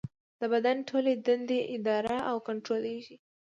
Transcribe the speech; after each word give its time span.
د 0.39 0.41
بدن 0.53 0.77
ټولې 0.89 1.13
دندې 1.27 1.59
اداره 1.75 2.17
او 2.29 2.37
کنټرولېږي. 2.47 3.15